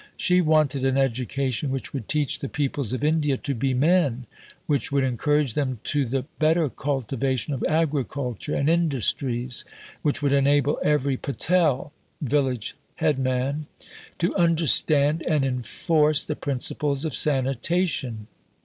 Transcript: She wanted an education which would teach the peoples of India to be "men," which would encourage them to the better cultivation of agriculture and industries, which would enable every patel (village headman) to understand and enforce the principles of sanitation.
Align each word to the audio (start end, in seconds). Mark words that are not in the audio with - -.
She 0.17 0.41
wanted 0.41 0.83
an 0.83 0.97
education 0.97 1.69
which 1.69 1.93
would 1.93 2.07
teach 2.07 2.39
the 2.39 2.49
peoples 2.49 2.91
of 2.91 3.03
India 3.03 3.37
to 3.37 3.53
be 3.53 3.75
"men," 3.75 4.25
which 4.65 4.91
would 4.91 5.03
encourage 5.03 5.53
them 5.53 5.79
to 5.83 6.05
the 6.05 6.23
better 6.39 6.69
cultivation 6.69 7.53
of 7.53 7.63
agriculture 7.65 8.55
and 8.55 8.67
industries, 8.67 9.63
which 10.01 10.23
would 10.23 10.33
enable 10.33 10.79
every 10.83 11.17
patel 11.17 11.93
(village 12.19 12.75
headman) 12.95 13.67
to 14.17 14.33
understand 14.35 15.21
and 15.27 15.45
enforce 15.45 16.23
the 16.23 16.35
principles 16.35 17.05
of 17.05 17.13
sanitation. 17.13 18.25